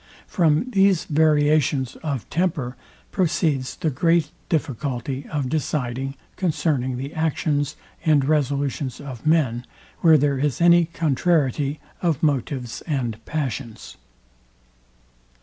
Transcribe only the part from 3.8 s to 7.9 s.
great difficulty of deciding concerning the actions